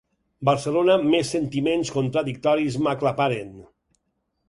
Barcelona 0.47 0.95
més 1.09 1.29
sentiments 1.37 1.93
contradictoris 1.99 2.81
m'aclaparen. 2.87 3.57